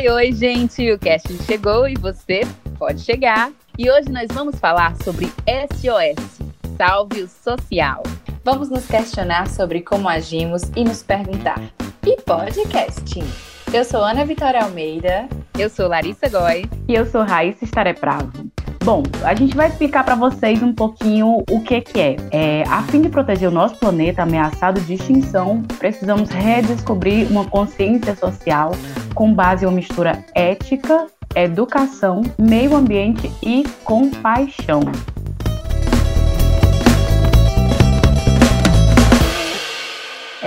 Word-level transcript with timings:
Oi, 0.00 0.08
oi, 0.08 0.32
gente! 0.32 0.90
O 0.90 0.98
casting 0.98 1.36
chegou 1.42 1.86
e 1.86 1.92
você 1.92 2.40
pode 2.78 3.02
chegar. 3.02 3.52
E 3.78 3.90
hoje 3.90 4.08
nós 4.08 4.28
vamos 4.32 4.58
falar 4.58 4.96
sobre 5.04 5.26
SOS 5.46 6.40
Salve 6.78 7.20
o 7.20 7.28
Social. 7.28 8.02
Vamos 8.42 8.70
nos 8.70 8.86
questionar 8.86 9.46
sobre 9.46 9.82
como 9.82 10.08
agimos 10.08 10.62
e 10.74 10.84
nos 10.84 11.02
perguntar: 11.02 11.60
e 12.06 12.16
podcasting? 12.22 13.30
Eu 13.74 13.84
sou 13.84 14.02
Ana 14.02 14.24
Vitória 14.24 14.62
Almeida. 14.62 15.28
Eu 15.58 15.68
sou 15.68 15.86
Larissa 15.86 16.30
Goy. 16.30 16.64
E 16.88 16.94
eu 16.94 17.04
sou 17.04 17.22
Raíssa 17.22 17.66
Estarepravo. 17.66 18.49
Bom, 18.82 19.02
a 19.22 19.34
gente 19.34 19.54
vai 19.54 19.68
explicar 19.68 20.04
para 20.04 20.14
vocês 20.14 20.62
um 20.62 20.72
pouquinho 20.72 21.44
o 21.50 21.60
que, 21.60 21.82
que 21.82 22.00
é. 22.00 22.16
é. 22.30 22.62
A 22.66 22.82
fim 22.84 23.02
de 23.02 23.10
proteger 23.10 23.48
o 23.48 23.52
nosso 23.52 23.76
planeta 23.76 24.22
ameaçado 24.22 24.80
de 24.80 24.94
extinção, 24.94 25.62
precisamos 25.78 26.30
redescobrir 26.30 27.30
uma 27.30 27.44
consciência 27.44 28.16
social 28.16 28.72
com 29.14 29.34
base 29.34 29.64
em 29.64 29.68
uma 29.68 29.74
mistura 29.74 30.24
ética, 30.34 31.06
educação, 31.34 32.22
meio 32.38 32.74
ambiente 32.74 33.30
e 33.42 33.64
compaixão. 33.84 34.80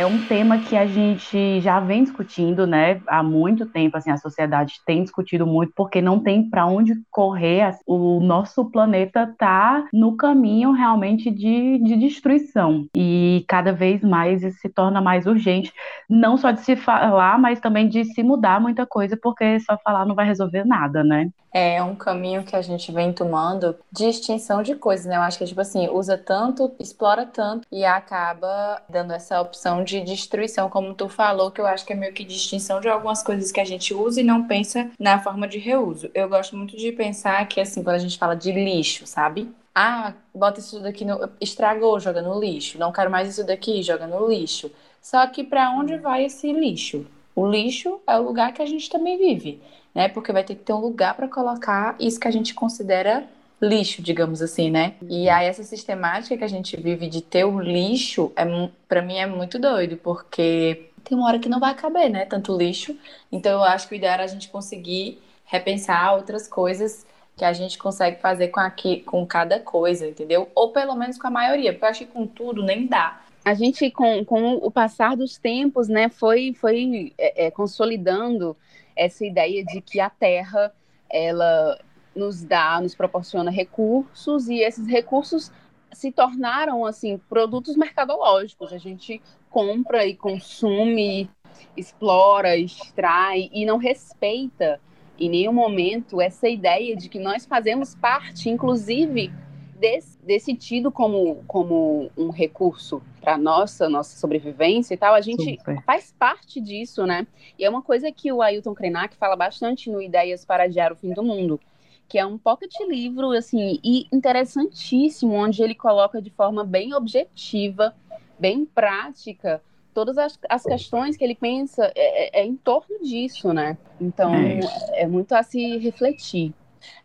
É 0.03 0.05
um 0.05 0.25
tema 0.27 0.57
que 0.59 0.75
a 0.75 0.85
gente 0.85 1.61
já 1.61 1.79
vem 1.79 2.03
discutindo, 2.03 2.67
né, 2.67 3.01
há 3.07 3.23
muito 3.23 3.65
tempo, 3.65 3.95
assim, 3.95 4.11
a 4.11 4.17
sociedade 4.17 4.81
tem 4.85 5.01
discutido 5.01 5.47
muito 5.47 5.71
porque 5.73 6.01
não 6.01 6.19
tem 6.19 6.49
para 6.49 6.65
onde 6.65 6.93
correr, 7.09 7.77
o 7.87 8.19
nosso 8.19 8.65
planeta 8.69 9.23
está 9.23 9.87
no 9.93 10.17
caminho 10.17 10.71
realmente 10.71 11.31
de, 11.31 11.79
de 11.79 11.95
destruição 11.95 12.85
e 12.95 13.45
cada 13.47 13.71
vez 13.71 14.03
mais 14.03 14.43
isso 14.43 14.59
se 14.59 14.67
torna 14.67 15.01
mais 15.01 15.25
urgente, 15.25 15.71
não 16.09 16.35
só 16.35 16.51
de 16.51 16.59
se 16.59 16.75
falar, 16.75 17.39
mas 17.39 17.61
também 17.61 17.87
de 17.87 18.03
se 18.03 18.21
mudar 18.23 18.59
muita 18.59 18.85
coisa, 18.85 19.15
porque 19.15 19.57
só 19.61 19.77
falar 19.77 20.05
não 20.05 20.15
vai 20.15 20.25
resolver 20.25 20.65
nada, 20.65 21.01
né? 21.01 21.29
É 21.53 21.83
um 21.83 21.93
caminho 21.93 22.43
que 22.43 22.55
a 22.55 22.63
gente 22.63 22.91
vem 22.91 23.13
tomando 23.13 23.77
de 23.91 24.05
extinção 24.05 24.63
de 24.63 24.73
coisas, 24.73 25.05
né? 25.05 25.17
Eu 25.17 25.21
acho 25.21 25.37
que, 25.37 25.45
tipo 25.45 25.61
assim, 25.61 25.87
usa 25.87 26.17
tanto, 26.17 26.71
explora 26.79 27.27
tanto 27.27 27.67
e 27.71 27.85
acaba 27.85 28.81
dando 28.89 29.13
essa 29.13 29.39
opção 29.39 29.83
de 29.83 30.01
destruição, 30.01 30.67
como 30.67 30.95
tu 30.95 31.07
falou, 31.07 31.51
que 31.51 31.61
eu 31.61 31.67
acho 31.67 31.85
que 31.85 31.93
é 31.93 31.95
meio 31.95 32.11
que 32.11 32.23
distinção 32.23 32.81
de 32.81 32.89
algumas 32.89 33.21
coisas 33.21 33.51
que 33.51 33.59
a 33.59 33.65
gente 33.65 33.93
usa 33.93 34.19
e 34.19 34.23
não 34.23 34.47
pensa 34.47 34.89
na 34.99 35.19
forma 35.19 35.47
de 35.47 35.59
reuso. 35.59 36.09
Eu 36.15 36.27
gosto 36.27 36.57
muito 36.57 36.75
de 36.75 36.91
pensar 36.91 37.47
que, 37.47 37.61
assim, 37.61 37.83
quando 37.83 37.97
a 37.97 37.99
gente 37.99 38.17
fala 38.17 38.35
de 38.35 38.51
lixo, 38.51 39.05
sabe? 39.05 39.53
Ah, 39.75 40.13
bota 40.33 40.59
isso 40.59 40.79
daqui 40.79 41.05
no. 41.05 41.29
Estragou, 41.39 41.99
joga 41.99 42.21
no 42.21 42.39
lixo. 42.39 42.79
Não 42.79 42.91
quero 42.91 43.11
mais 43.11 43.29
isso 43.29 43.45
daqui, 43.45 43.83
joga 43.83 44.07
no 44.07 44.27
lixo. 44.27 44.71
Só 44.99 45.25
que 45.27 45.43
para 45.43 45.69
onde 45.71 45.97
vai 45.97 46.25
esse 46.25 46.51
lixo? 46.51 47.05
O 47.35 47.47
lixo 47.47 47.99
é 48.07 48.17
o 48.17 48.23
lugar 48.23 48.53
que 48.53 48.61
a 48.61 48.65
gente 48.65 48.89
também 48.89 49.17
vive 49.17 49.61
né? 49.93 50.07
Porque 50.07 50.31
vai 50.31 50.43
ter 50.43 50.55
que 50.55 50.63
ter 50.63 50.73
um 50.73 50.79
lugar 50.79 51.15
para 51.15 51.27
colocar 51.27 51.95
isso 51.99 52.19
que 52.19 52.27
a 52.27 52.31
gente 52.31 52.53
considera 52.53 53.25
lixo, 53.61 54.01
digamos 54.01 54.41
assim, 54.41 54.69
né? 54.69 54.95
E 55.09 55.29
aí 55.29 55.47
essa 55.47 55.63
sistemática 55.63 56.37
que 56.37 56.43
a 56.43 56.49
gente 56.49 56.75
vive 56.75 57.07
de 57.07 57.21
ter 57.21 57.45
o 57.45 57.59
lixo, 57.59 58.31
é, 58.35 58.43
para 58.87 59.01
mim 59.01 59.17
é 59.17 59.25
muito 59.25 59.57
doido, 59.57 59.97
porque 59.97 60.89
tem 61.03 61.17
uma 61.17 61.27
hora 61.27 61.39
que 61.39 61.49
não 61.49 61.59
vai 61.59 61.73
caber, 61.73 62.09
né? 62.09 62.25
Tanto 62.25 62.57
lixo. 62.57 62.97
Então 63.31 63.51
eu 63.51 63.63
acho 63.63 63.87
que 63.87 63.95
o 63.95 63.97
ideal 63.97 64.19
é 64.19 64.23
a 64.23 64.27
gente 64.27 64.49
conseguir 64.49 65.21
repensar 65.45 66.15
outras 66.15 66.47
coisas 66.47 67.05
que 67.35 67.45
a 67.45 67.53
gente 67.53 67.77
consegue 67.77 68.19
fazer 68.19 68.49
com, 68.49 68.59
aqui, 68.59 69.01
com 69.01 69.25
cada 69.25 69.59
coisa, 69.59 70.07
entendeu? 70.07 70.49
Ou 70.53 70.69
pelo 70.69 70.95
menos 70.95 71.17
com 71.17 71.27
a 71.27 71.31
maioria, 71.31 71.71
porque 71.73 71.85
eu 71.85 71.89
acho 71.89 71.99
que 72.05 72.11
com 72.11 72.27
tudo 72.27 72.63
nem 72.63 72.85
dá. 72.85 73.21
A 73.43 73.53
gente, 73.53 73.89
com, 73.91 74.23
com 74.23 74.55
o 74.55 74.71
passar 74.71 75.17
dos 75.17 75.37
tempos, 75.37 75.89
né, 75.89 76.09
foi, 76.09 76.53
foi 76.53 77.13
é, 77.17 77.47
é, 77.47 77.51
consolidando 77.51 78.55
essa 78.95 79.25
ideia 79.25 79.63
de 79.63 79.81
que 79.81 79.99
a 79.99 80.09
Terra 80.09 80.73
ela 81.09 81.79
nos 82.15 82.43
dá, 82.43 82.79
nos 82.81 82.95
proporciona 82.95 83.49
recursos 83.49 84.47
e 84.47 84.59
esses 84.59 84.87
recursos 84.87 85.51
se 85.91 86.11
tornaram 86.11 86.85
assim 86.85 87.17
produtos 87.29 87.75
mercadológicos. 87.75 88.73
A 88.73 88.77
gente 88.77 89.21
compra 89.49 90.05
e 90.05 90.15
consome, 90.15 91.29
explora, 91.77 92.57
extrai 92.57 93.49
e 93.53 93.65
não 93.65 93.77
respeita 93.77 94.79
em 95.19 95.29
nenhum 95.29 95.53
momento 95.53 96.19
essa 96.19 96.49
ideia 96.49 96.95
de 96.95 97.07
que 97.07 97.19
nós 97.19 97.45
fazemos 97.45 97.95
parte, 97.95 98.49
inclusive 98.49 99.31
desse, 99.79 100.12
desse 100.25 100.55
tido 100.55 100.91
como, 100.91 101.43
como 101.47 102.09
um 102.17 102.29
recurso 102.29 103.01
para 103.21 103.37
nossa 103.37 103.89
nossa 103.89 104.17
sobrevivência 104.17 104.93
e 104.93 104.97
tal, 104.97 105.13
a 105.13 105.21
gente 105.21 105.57
Super. 105.57 105.81
faz 105.83 106.13
parte 106.17 106.59
disso, 106.59 107.05
né? 107.05 107.27
E 107.57 107.65
é 107.65 107.69
uma 107.69 107.81
coisa 107.81 108.11
que 108.11 108.31
o 108.31 108.41
Ailton 108.41 108.73
Krenak 108.73 109.15
fala 109.15 109.35
bastante 109.35 109.89
no 109.89 110.01
Ideias 110.01 110.45
para 110.45 110.63
Adiar 110.63 110.91
o 110.91 110.95
Fim 110.95 111.13
do 111.13 111.23
Mundo, 111.23 111.59
que 112.07 112.17
é 112.17 112.25
um 112.25 112.37
pocket 112.37 112.73
livro, 112.87 113.31
assim, 113.31 113.79
e 113.83 114.07
interessantíssimo, 114.11 115.33
onde 115.33 115.61
ele 115.61 115.75
coloca 115.75 116.21
de 116.21 116.29
forma 116.29 116.63
bem 116.63 116.93
objetiva, 116.93 117.95
bem 118.39 118.65
prática, 118.65 119.61
todas 119.93 120.17
as, 120.17 120.39
as 120.49 120.63
questões 120.63 121.15
que 121.15 121.23
ele 121.23 121.35
pensa 121.35 121.91
é, 121.95 122.39
é, 122.39 122.41
é 122.41 122.45
em 122.45 122.55
torno 122.55 122.99
disso, 123.03 123.53
né? 123.53 123.77
Então, 124.01 124.33
é, 124.33 125.03
é 125.03 125.07
muito 125.07 125.33
a 125.33 125.43
se 125.43 125.77
refletir. 125.77 126.53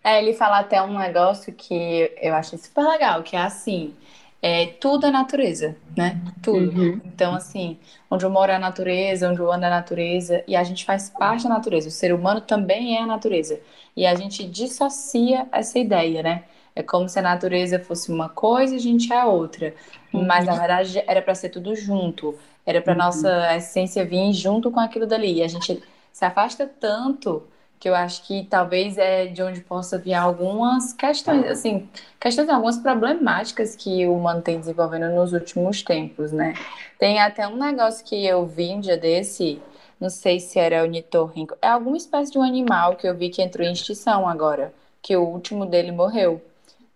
É, 0.02 0.22
ele 0.22 0.32
fala 0.32 0.60
até 0.60 0.82
um 0.82 0.98
negócio 0.98 1.52
que 1.52 2.10
eu 2.20 2.34
achei 2.34 2.58
super 2.58 2.84
legal, 2.84 3.22
que 3.22 3.36
é 3.36 3.40
assim, 3.40 3.94
é, 4.40 4.66
tudo 4.66 5.06
é 5.06 5.10
natureza, 5.10 5.76
né? 5.96 6.20
Tudo. 6.42 6.80
Uhum. 6.80 7.00
Então, 7.04 7.34
assim, 7.34 7.76
onde 8.10 8.24
eu 8.24 8.30
moro 8.30 8.52
é 8.52 8.54
a 8.54 8.58
natureza, 8.58 9.28
onde 9.28 9.40
eu 9.40 9.52
ando 9.52 9.64
é 9.64 9.66
a 9.66 9.70
natureza, 9.70 10.44
e 10.46 10.54
a 10.54 10.62
gente 10.62 10.84
faz 10.84 11.10
parte 11.10 11.42
da 11.42 11.50
natureza. 11.50 11.88
O 11.88 11.90
ser 11.90 12.14
humano 12.14 12.40
também 12.40 12.96
é 12.96 13.02
a 13.02 13.06
natureza. 13.06 13.60
E 13.96 14.06
a 14.06 14.14
gente 14.14 14.44
dissocia 14.44 15.46
essa 15.50 15.78
ideia, 15.78 16.22
né? 16.22 16.44
É 16.74 16.82
como 16.84 17.08
se 17.08 17.18
a 17.18 17.22
natureza 17.22 17.80
fosse 17.80 18.12
uma 18.12 18.28
coisa 18.28 18.74
e 18.74 18.76
a 18.76 18.80
gente 18.80 19.12
é 19.12 19.24
outra. 19.24 19.74
Uhum. 20.14 20.24
Mas, 20.24 20.46
na 20.46 20.54
verdade, 20.54 21.02
era 21.08 21.20
para 21.20 21.34
ser 21.34 21.48
tudo 21.48 21.74
junto. 21.74 22.38
Era 22.64 22.80
para 22.80 22.92
uhum. 22.92 22.98
nossa 22.98 23.56
essência 23.56 24.04
vir 24.04 24.32
junto 24.32 24.70
com 24.70 24.78
aquilo 24.78 25.06
dali. 25.06 25.38
E 25.38 25.42
a 25.42 25.48
gente 25.48 25.82
se 26.12 26.24
afasta 26.24 26.70
tanto 26.78 27.42
que 27.78 27.88
eu 27.88 27.94
acho 27.94 28.22
que 28.26 28.44
talvez 28.44 28.98
é 28.98 29.26
de 29.26 29.42
onde 29.42 29.60
possa 29.60 29.98
vir 29.98 30.14
algumas 30.14 30.92
questões, 30.92 31.46
assim, 31.46 31.88
questões, 32.18 32.48
algumas 32.48 32.76
problemáticas 32.76 33.76
que 33.76 34.06
o 34.06 34.14
humano 34.14 34.42
tem 34.42 34.58
desenvolvendo 34.58 35.08
nos 35.14 35.32
últimos 35.32 35.82
tempos, 35.82 36.32
né? 36.32 36.54
Tem 36.98 37.20
até 37.20 37.46
um 37.46 37.56
negócio 37.56 38.04
que 38.04 38.26
eu 38.26 38.44
vi 38.46 38.70
um 38.70 38.80
dia 38.80 38.96
desse, 38.96 39.62
não 40.00 40.10
sei 40.10 40.40
se 40.40 40.58
era 40.58 40.82
o 40.82 40.86
nitorrinco, 40.86 41.56
é 41.62 41.68
alguma 41.68 41.96
espécie 41.96 42.32
de 42.32 42.38
um 42.38 42.42
animal 42.42 42.96
que 42.96 43.06
eu 43.06 43.14
vi 43.16 43.28
que 43.28 43.42
entrou 43.42 43.66
em 43.66 43.72
extinção 43.72 44.28
agora, 44.28 44.72
que 45.00 45.16
o 45.16 45.22
último 45.22 45.64
dele 45.64 45.92
morreu, 45.92 46.42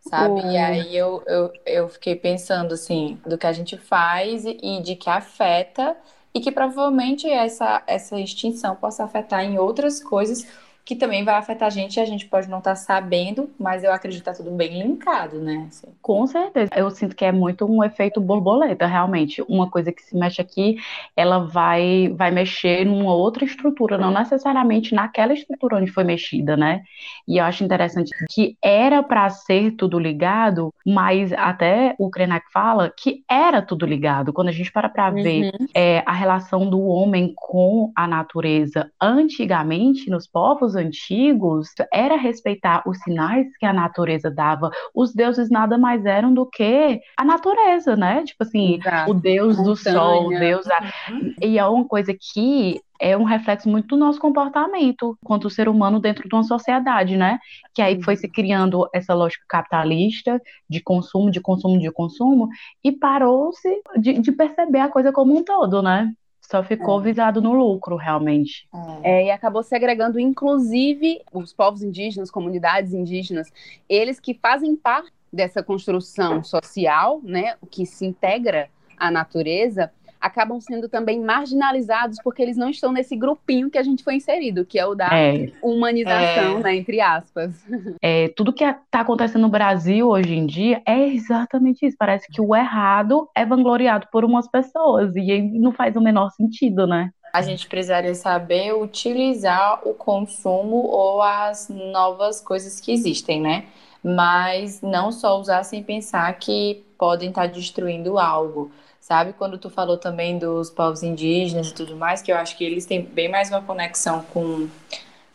sabe? 0.00 0.40
E 0.40 0.56
aí 0.56 0.96
eu, 0.96 1.22
eu, 1.26 1.52
eu 1.64 1.88
fiquei 1.88 2.16
pensando, 2.16 2.74
assim, 2.74 3.20
do 3.24 3.38
que 3.38 3.46
a 3.46 3.52
gente 3.52 3.76
faz 3.76 4.44
e 4.44 4.80
de 4.82 4.96
que 4.96 5.08
afeta 5.08 5.96
e 6.34 6.40
que 6.40 6.50
provavelmente 6.50 7.28
essa, 7.28 7.82
essa 7.86 8.18
extinção 8.18 8.74
possa 8.74 9.04
afetar 9.04 9.44
em 9.44 9.58
outras 9.58 10.02
coisas 10.02 10.46
que 10.84 10.96
também 10.96 11.24
vai 11.24 11.36
afetar 11.36 11.66
a 11.66 11.70
gente 11.70 11.96
e 11.96 12.00
a 12.00 12.04
gente 12.04 12.26
pode 12.26 12.48
não 12.48 12.58
estar 12.58 12.70
tá 12.70 12.76
sabendo, 12.76 13.50
mas 13.58 13.84
eu 13.84 13.92
acredito 13.92 14.20
que 14.20 14.24
tá 14.24 14.34
tudo 14.34 14.50
bem 14.50 14.82
linkado, 14.82 15.40
né? 15.40 15.66
Assim. 15.68 15.86
Com 16.00 16.26
certeza. 16.26 16.70
Eu 16.74 16.90
sinto 16.90 17.14
que 17.14 17.24
é 17.24 17.30
muito 17.30 17.64
um 17.64 17.84
efeito 17.84 18.20
borboleta, 18.20 18.86
realmente. 18.86 19.42
Uma 19.48 19.70
coisa 19.70 19.92
que 19.92 20.02
se 20.02 20.16
mexe 20.16 20.40
aqui, 20.40 20.76
ela 21.16 21.38
vai, 21.38 22.12
vai 22.16 22.30
mexer 22.30 22.84
numa 22.84 23.14
outra 23.14 23.44
estrutura, 23.44 23.96
não 23.96 24.10
necessariamente 24.10 24.94
naquela 24.94 25.32
estrutura 25.32 25.76
onde 25.76 25.90
foi 25.90 26.02
mexida, 26.02 26.56
né? 26.56 26.82
E 27.28 27.38
eu 27.38 27.44
acho 27.44 27.62
interessante 27.62 28.10
que 28.30 28.56
era 28.60 29.02
para 29.02 29.30
ser 29.30 29.72
tudo 29.72 29.98
ligado, 29.98 30.74
mas 30.84 31.32
até 31.32 31.94
o 31.98 32.10
Krenak 32.10 32.46
fala 32.52 32.92
que 32.96 33.22
era 33.30 33.62
tudo 33.62 33.86
ligado. 33.86 34.32
Quando 34.32 34.48
a 34.48 34.52
gente 34.52 34.72
para 34.72 34.88
para 34.88 35.10
uhum. 35.10 35.22
ver 35.22 35.52
é, 35.74 36.02
a 36.04 36.12
relação 36.12 36.68
do 36.68 36.80
homem 36.82 37.32
com 37.36 37.92
a 37.94 38.08
natureza 38.08 38.90
antigamente 39.00 40.10
nos 40.10 40.26
povos 40.26 40.71
antigos 40.76 41.68
era 41.92 42.16
respeitar 42.16 42.82
os 42.86 42.98
sinais 42.98 43.46
que 43.58 43.66
a 43.66 43.72
natureza 43.72 44.30
dava. 44.30 44.70
Os 44.94 45.14
deuses 45.14 45.50
nada 45.50 45.78
mais 45.78 46.04
eram 46.04 46.32
do 46.32 46.46
que 46.46 47.00
a 47.16 47.24
natureza, 47.24 47.96
né? 47.96 48.22
Tipo 48.24 48.42
assim, 48.42 48.76
Exato. 48.76 49.10
o 49.10 49.14
deus 49.14 49.56
Montanha. 49.56 49.74
do 49.74 49.76
sol, 49.76 50.26
o 50.26 50.38
deus. 50.38 50.66
Da... 50.66 50.92
Uhum. 51.10 51.34
E 51.40 51.58
é 51.58 51.66
uma 51.66 51.84
coisa 51.84 52.14
que 52.14 52.80
é 53.02 53.16
um 53.16 53.24
reflexo 53.24 53.68
muito 53.68 53.88
do 53.88 53.96
nosso 53.96 54.20
comportamento 54.20 55.18
quanto 55.24 55.50
ser 55.50 55.68
humano 55.68 55.98
dentro 55.98 56.28
de 56.28 56.34
uma 56.34 56.44
sociedade, 56.44 57.16
né? 57.16 57.40
Que 57.74 57.82
aí 57.82 58.00
foi 58.00 58.14
se 58.14 58.28
criando 58.28 58.88
essa 58.94 59.12
lógica 59.12 59.44
capitalista 59.48 60.40
de 60.70 60.80
consumo, 60.80 61.28
de 61.28 61.40
consumo, 61.40 61.80
de 61.80 61.90
consumo, 61.90 62.48
e 62.82 62.92
parou-se 62.92 63.82
de, 63.98 64.20
de 64.20 64.30
perceber 64.30 64.78
a 64.78 64.88
coisa 64.88 65.10
como 65.10 65.36
um 65.36 65.42
todo, 65.42 65.82
né? 65.82 66.12
Só 66.42 66.62
ficou 66.62 67.00
é. 67.00 67.04
visado 67.04 67.40
no 67.40 67.52
lucro, 67.52 67.96
realmente. 67.96 68.68
É. 69.02 69.20
É, 69.20 69.26
e 69.26 69.30
acabou 69.30 69.62
segregando, 69.62 70.20
inclusive, 70.20 71.22
os 71.32 71.52
povos 71.52 71.82
indígenas, 71.82 72.30
comunidades 72.30 72.92
indígenas, 72.92 73.50
eles 73.88 74.20
que 74.20 74.34
fazem 74.34 74.76
parte 74.76 75.12
dessa 75.32 75.62
construção 75.62 76.44
social, 76.44 77.20
né, 77.22 77.56
que 77.70 77.86
se 77.86 78.04
integra 78.04 78.68
à 78.98 79.10
natureza, 79.10 79.90
acabam 80.22 80.60
sendo 80.60 80.88
também 80.88 81.20
marginalizados 81.20 82.18
porque 82.22 82.40
eles 82.40 82.56
não 82.56 82.70
estão 82.70 82.92
nesse 82.92 83.16
grupinho 83.16 83.68
que 83.68 83.76
a 83.76 83.82
gente 83.82 84.04
foi 84.04 84.14
inserido, 84.14 84.64
que 84.64 84.78
é 84.78 84.86
o 84.86 84.94
da 84.94 85.08
é. 85.12 85.50
humanização, 85.60 86.58
é. 86.58 86.62
né, 86.62 86.76
entre 86.76 87.00
aspas. 87.00 87.52
É, 88.00 88.28
tudo 88.36 88.52
que 88.52 88.64
está 88.64 89.00
acontecendo 89.00 89.42
no 89.42 89.48
Brasil 89.48 90.08
hoje 90.08 90.34
em 90.34 90.46
dia 90.46 90.80
é 90.86 91.08
exatamente 91.08 91.84
isso. 91.84 91.96
Parece 91.98 92.30
que 92.30 92.40
o 92.40 92.54
errado 92.54 93.28
é 93.34 93.44
vangloriado 93.44 94.06
por 94.12 94.24
umas 94.24 94.48
pessoas 94.48 95.16
e 95.16 95.42
não 95.58 95.72
faz 95.72 95.96
o 95.96 96.00
menor 96.00 96.30
sentido, 96.30 96.86
né? 96.86 97.10
a 97.32 97.40
gente 97.40 97.66
precisaria 97.66 98.14
saber 98.14 98.74
utilizar 98.74 99.80
o 99.88 99.94
consumo 99.94 100.76
ou 100.76 101.22
as 101.22 101.66
novas 101.70 102.42
coisas 102.42 102.78
que 102.78 102.92
existem, 102.92 103.40
né? 103.40 103.64
Mas 104.04 104.82
não 104.82 105.10
só 105.10 105.40
usar 105.40 105.62
sem 105.62 105.82
pensar 105.82 106.30
que 106.34 106.84
podem 106.98 107.30
estar 107.30 107.46
destruindo 107.46 108.18
algo 108.18 108.70
sabe? 109.02 109.32
Quando 109.32 109.58
tu 109.58 109.68
falou 109.68 109.98
também 109.98 110.38
dos 110.38 110.70
povos 110.70 111.02
indígenas 111.02 111.68
e 111.68 111.74
tudo 111.74 111.96
mais, 111.96 112.22
que 112.22 112.30
eu 112.32 112.36
acho 112.36 112.56
que 112.56 112.64
eles 112.64 112.86
têm 112.86 113.02
bem 113.02 113.28
mais 113.28 113.50
uma 113.50 113.60
conexão 113.60 114.22
com, 114.32 114.68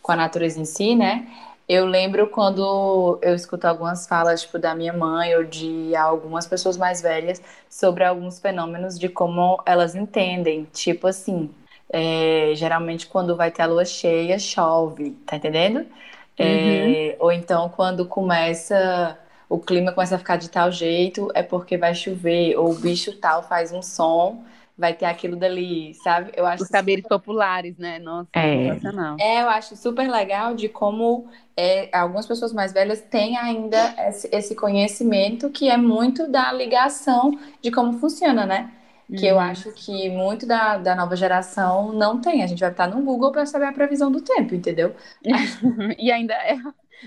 com 0.01 0.11
a 0.13 0.15
natureza 0.15 0.59
em 0.59 0.65
si, 0.65 0.95
né? 0.95 1.27
Eu 1.67 1.85
lembro 1.85 2.29
quando 2.29 3.19
eu 3.21 3.35
escuto 3.35 3.67
algumas 3.67 4.07
falas, 4.07 4.41
tipo, 4.43 4.57
da 4.57 4.73
minha 4.73 4.93
mãe 4.93 5.35
ou 5.35 5.43
de 5.43 5.93
algumas 5.97 6.47
pessoas 6.47 6.77
mais 6.77 7.01
velhas 7.01 7.41
sobre 7.69 8.05
alguns 8.05 8.39
fenômenos 8.39 8.97
de 8.97 9.09
como 9.09 9.61
elas 9.65 9.93
entendem. 9.95 10.63
Tipo 10.71 11.07
assim, 11.07 11.53
é, 11.89 12.53
geralmente 12.55 13.05
quando 13.07 13.35
vai 13.35 13.51
ter 13.51 13.63
a 13.63 13.65
lua 13.65 13.83
cheia, 13.83 14.39
chove, 14.39 15.11
tá 15.25 15.35
entendendo? 15.35 15.85
É, 16.37 16.43
uhum. 16.43 17.13
É, 17.13 17.17
ou 17.19 17.31
então 17.33 17.67
quando 17.67 18.05
começa 18.05 19.19
o 19.49 19.57
clima 19.57 19.91
começa 19.91 20.15
a 20.15 20.19
ficar 20.19 20.37
de 20.37 20.49
tal 20.49 20.71
jeito, 20.71 21.29
é 21.33 21.41
porque 21.41 21.77
vai 21.77 21.95
chover, 21.95 22.57
ou 22.57 22.71
o 22.71 22.75
bicho 22.75 23.13
tal 23.17 23.43
faz 23.43 23.71
um 23.71 23.81
som, 23.81 24.43
vai 24.77 24.93
ter 24.93 25.05
aquilo 25.05 25.35
dali, 25.35 25.93
sabe? 25.95 26.31
Eu 26.35 26.45
acho 26.45 26.63
Os 26.63 26.69
saberes 26.69 27.03
super... 27.03 27.17
populares, 27.17 27.77
né? 27.77 27.97
Nossa, 27.97 28.29
é. 28.33 28.73
sensacional. 28.73 29.17
É, 29.19 29.41
eu 29.41 29.49
acho 29.49 29.75
super 29.75 30.07
legal 30.07 30.53
de 30.53 30.69
como 30.69 31.27
é, 31.55 31.89
algumas 31.97 32.27
pessoas 32.27 32.53
mais 32.53 32.71
velhas 32.71 33.01
têm 33.01 33.37
ainda 33.37 33.95
esse, 34.07 34.29
esse, 34.31 34.53
conhecimento 34.53 35.49
que 35.49 35.69
é 35.69 35.77
muito 35.77 36.29
da 36.29 36.51
ligação 36.51 37.39
de 37.61 37.71
como 37.71 37.93
funciona, 37.93 38.45
né? 38.45 38.71
Que 39.17 39.25
eu 39.25 39.35
uhum. 39.35 39.41
acho 39.41 39.71
que 39.71 40.09
muito 40.09 40.45
da, 40.45 40.77
da 40.77 40.93
nova 40.93 41.15
geração 41.15 41.93
não 41.93 42.19
tem. 42.19 42.43
A 42.43 42.47
gente 42.47 42.59
vai 42.59 42.69
estar 42.69 42.87
no 42.87 43.01
Google 43.01 43.31
para 43.31 43.45
saber 43.45 43.65
a 43.65 43.71
previsão 43.71 44.11
do 44.11 44.19
tempo, 44.21 44.53
entendeu? 44.53 44.93
e 45.97 46.11
ainda 46.11 46.33
é 46.33 46.57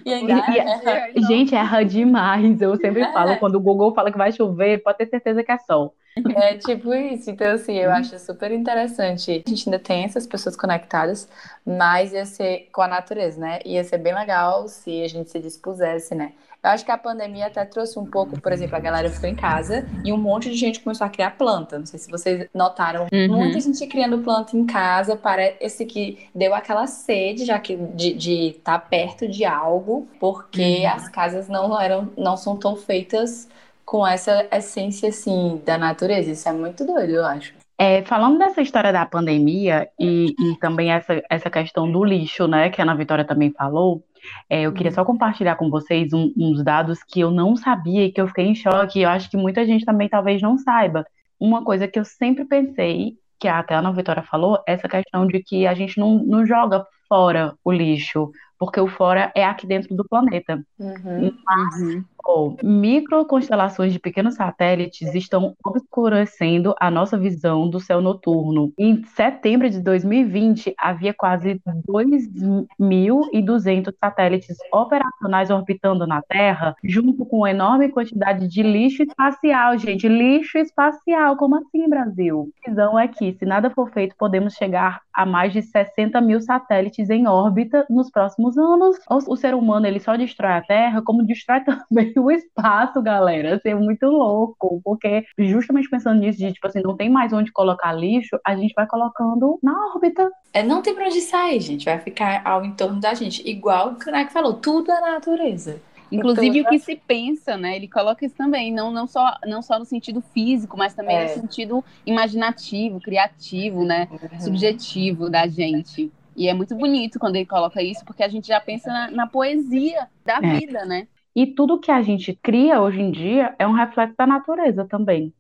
e 0.05 0.13
ainda 0.13 0.33
e, 0.33 0.59
é, 0.59 1.13
é, 1.15 1.21
gente, 1.23 1.55
erra 1.55 1.83
demais. 1.83 2.61
Eu 2.61 2.77
sempre 2.77 3.03
é. 3.03 3.11
falo, 3.13 3.37
quando 3.39 3.57
o 3.57 3.61
Google 3.61 3.95
fala 3.95 4.11
que 4.11 4.19
vai 4.19 4.33
chover, 4.33 4.83
pode 4.83 4.99
ter 4.99 5.07
certeza 5.07 5.43
que 5.43 5.53
é 5.53 5.59
sol. 5.59 5.95
É 6.35 6.57
tipo 6.57 6.93
isso. 6.93 7.31
Então, 7.31 7.53
assim, 7.53 7.77
eu 7.77 7.91
acho 7.91 8.19
super 8.19 8.51
interessante. 8.51 9.43
A 9.47 9.51
gente 9.51 9.69
ainda 9.69 9.79
tem 9.79 10.05
essas 10.05 10.27
pessoas 10.27 10.57
conectadas, 10.57 11.29
mas 11.65 12.13
ia 12.13 12.27
ser 12.27 12.69
com 12.73 12.83
a 12.83 12.89
natureza, 12.89 13.41
né? 13.41 13.61
Ia 13.65 13.85
ser 13.85 13.99
bem 13.99 14.15
legal 14.15 14.67
se 14.69 15.03
a 15.03 15.09
gente 15.09 15.31
se 15.31 15.39
dispusesse, 15.39 16.15
né? 16.15 16.33
Eu 16.63 16.71
acho 16.71 16.85
que 16.85 16.91
a 16.91 16.99
pandemia 16.99 17.47
até 17.47 17.65
trouxe 17.65 17.99
um 17.99 18.05
pouco, 18.05 18.39
por 18.41 18.53
exemplo, 18.53 18.77
a 18.77 18.81
galera 18.81 19.09
ficou 19.09 19.29
em 19.29 19.35
casa 19.35 19.87
e 20.05 20.13
um 20.13 20.19
monte 20.19 20.51
de 20.51 20.57
gente 20.57 20.81
começou 20.81 21.07
a 21.07 21.11
criar 21.11 21.31
planta. 21.31 21.79
Não 21.79 21.87
sei 21.87 21.99
se 21.99 22.11
vocês 22.11 22.49
notaram. 22.55 23.07
Uhum. 23.11 23.29
Muita 23.29 23.61
gente 23.61 23.87
criando 23.87 24.19
planta 24.19 24.57
em 24.57 24.67
casa. 24.67 25.17
Parece 25.17 25.87
que 25.87 26.29
deu 26.35 26.55
aquela 26.55 26.87
sede, 26.87 27.47
já 27.47 27.59
que 27.59 27.77
de 27.77 28.49
estar 28.49 28.79
tá 28.79 28.79
perto 28.79 29.27
de 29.27 29.45
algo, 29.45 30.07
porque 30.19 30.81
uhum. 30.81 30.89
as 30.89 31.09
casas 31.09 31.49
não 31.49 31.81
eram, 31.81 32.13
não 32.17 32.37
são 32.37 32.57
tão 32.57 32.77
feitas 32.77 33.49
com 33.85 34.07
essa 34.07 34.47
essência 34.53 35.09
assim 35.09 35.61
da 35.65 35.79
natureza. 35.79 36.31
Isso 36.31 36.49
é 36.49 36.53
muito 36.53 36.85
doido, 36.85 37.13
eu 37.15 37.25
acho. 37.25 37.60
É, 37.83 38.03
falando 38.03 38.37
dessa 38.37 38.61
história 38.61 38.93
da 38.93 39.07
pandemia 39.07 39.89
e, 39.99 40.35
e, 40.39 40.59
também 40.59 40.93
essa, 40.93 41.23
essa 41.31 41.49
questão 41.49 41.91
do 41.91 42.05
lixo, 42.05 42.47
né, 42.47 42.69
que 42.69 42.79
a 42.79 42.85
Ana 42.85 42.95
Vitória 42.95 43.25
também 43.25 43.51
falou, 43.53 44.05
é, 44.51 44.65
eu 44.65 44.73
queria 44.75 44.93
só 44.93 45.03
compartilhar 45.03 45.57
com 45.57 45.71
vocês 45.71 46.13
um, 46.13 46.31
uns 46.37 46.63
dados 46.63 47.03
que 47.03 47.21
eu 47.21 47.31
não 47.31 47.57
sabia 47.57 48.05
e 48.05 48.13
que 48.13 48.21
eu 48.21 48.29
fiquei 48.29 48.45
em 48.45 48.55
choque, 48.55 49.01
eu 49.01 49.09
acho 49.09 49.31
que 49.31 49.37
muita 49.39 49.65
gente 49.65 49.87
também 49.87 50.11
talvez 50.11 50.43
não 50.43 50.59
saiba. 50.59 51.07
Uma 51.41 51.65
coisa 51.65 51.89
que 51.89 51.99
eu 51.99 52.05
sempre 52.05 52.45
pensei, 52.45 53.15
que 53.39 53.49
até 53.49 53.75
a 53.75 53.79
Ana 53.79 53.95
Vitória 53.95 54.23
falou, 54.23 54.63
essa 54.67 54.87
questão 54.87 55.27
de 55.27 55.43
que 55.43 55.67
a 55.67 55.73
gente 55.73 55.99
não, 55.99 56.23
não 56.23 56.45
joga 56.45 56.85
fora 57.09 57.55
o 57.65 57.73
lixo, 57.73 58.31
porque 58.61 58.79
o 58.79 58.87
fora 58.87 59.33
é 59.35 59.43
aqui 59.43 59.67
dentro 59.67 59.97
do 59.97 60.07
planeta. 60.07 60.63
Uhum, 60.79 61.33
Mas 61.47 61.81
uhum. 61.81 62.05
Oh, 62.33 62.55
microconstelações 62.63 63.93
de 63.93 63.99
pequenos 63.99 64.35
satélites 64.35 65.15
estão 65.15 65.55
obscurecendo 65.65 66.75
a 66.79 66.91
nossa 66.91 67.19
visão 67.19 67.69
do 67.69 67.81
céu 67.81 68.01
noturno. 68.01 68.73
Em 68.79 69.03
setembro 69.05 69.69
de 69.69 69.81
2020, 69.81 70.73
havia 70.79 71.13
quase 71.13 71.61
2.200 71.89 73.93
satélites 73.99 74.57
operacionais 74.73 75.51
orbitando 75.51 76.07
na 76.07 76.23
Terra, 76.23 76.77
junto 76.85 77.27
com 77.27 77.39
uma 77.39 77.51
enorme 77.51 77.89
quantidade 77.89 78.47
de 78.47 78.63
lixo 78.63 79.03
espacial, 79.03 79.77
gente. 79.79 80.07
Lixo 80.07 80.59
espacial, 80.59 81.37
como 81.37 81.57
assim, 81.57 81.89
Brasil? 81.89 82.49
A 82.65 82.71
visão 82.71 82.97
é 82.99 83.09
que, 83.09 83.33
se 83.33 83.45
nada 83.45 83.71
for 83.71 83.91
feito, 83.91 84.15
podemos 84.17 84.55
chegar 84.55 85.01
a 85.13 85.27
mais 85.27 85.53
de 85.53 85.63
60 85.63 86.21
mil 86.21 86.41
satélites 86.41 87.11
em 87.11 87.27
órbita 87.27 87.85
nos 87.91 88.09
próximos 88.11 88.50
anos. 88.57 88.97
O 89.09 89.37
ser 89.37 89.55
humano 89.55 89.87
ele 89.87 90.01
só 90.01 90.17
destrói 90.17 90.53
a 90.53 90.63
Terra, 90.63 91.03
como 91.03 91.25
destrói 91.25 91.61
também 91.65 92.13
o 92.17 92.31
espaço, 92.31 93.03
galera. 93.03 93.57
Assim, 93.57 93.71
é 93.71 93.75
muito 93.75 94.07
louco, 94.07 94.81
porque 94.85 95.25
justamente 95.39 95.89
pensando 95.89 96.21
nisso, 96.21 96.39
de 96.39 96.53
tipo 96.53 96.67
assim, 96.67 96.81
não 96.83 96.97
tem 96.97 97.09
mais 97.09 97.33
onde 97.33 97.53
colocar 97.53 97.93
lixo, 97.93 98.39
a 98.45 98.55
gente 98.57 98.75
vai 98.75 98.87
colocando 98.87 99.59
na 99.63 99.73
órbita. 99.95 100.31
É, 100.53 100.63
não 100.63 100.83
tem 100.83 100.95
pra 100.95 101.07
onde 101.07 101.21
sair, 101.21 101.61
gente. 101.61 101.85
Vai 101.85 101.99
ficar 101.99 102.43
ao 102.45 102.65
entorno 102.65 103.01
da 103.01 103.15
gente. 103.15 103.49
Igual 103.49 103.91
o 103.91 103.97
Kanak 103.97 104.33
falou, 104.33 104.55
tudo 104.55 104.91
é 104.91 105.01
natureza. 105.01 105.81
Inclusive 106.11 106.63
o 106.63 106.65
que 106.67 106.79
se 106.79 106.97
pensa, 106.97 107.57
né? 107.57 107.77
Ele 107.77 107.87
coloca 107.87 108.25
isso 108.27 108.35
também, 108.35 108.73
não, 108.73 108.91
não, 108.91 109.07
só, 109.07 109.37
não 109.47 109.63
só 109.63 109.79
no 109.79 109.85
sentido 109.85 110.21
físico, 110.21 110.77
mas 110.77 110.93
também 110.93 111.17
é. 111.17 111.23
no 111.25 111.41
sentido 111.41 111.85
imaginativo, 112.05 113.01
criativo, 113.01 113.85
né? 113.85 114.09
Uhum. 114.11 114.41
Subjetivo 114.41 115.31
da 115.31 115.47
gente. 115.47 116.11
E 116.41 116.49
é 116.49 116.55
muito 116.55 116.75
bonito 116.75 117.19
quando 117.19 117.37
ele 117.37 117.45
coloca 117.45 117.83
isso, 117.83 118.03
porque 118.03 118.23
a 118.23 118.29
gente 118.29 118.49
já 118.49 118.59
pensa 118.59 118.91
na, 118.91 119.11
na 119.11 119.27
poesia 119.27 120.09
da 120.25 120.39
é. 120.43 120.59
vida, 120.59 120.87
né? 120.87 121.07
E 121.37 121.47
tudo 121.47 121.79
que 121.79 121.91
a 121.91 122.01
gente 122.01 122.33
cria 122.33 122.81
hoje 122.81 122.99
em 122.99 123.11
dia 123.11 123.55
é 123.59 123.67
um 123.67 123.73
reflexo 123.73 124.17
da 124.17 124.27
natureza 124.27 124.87
também. 124.87 125.35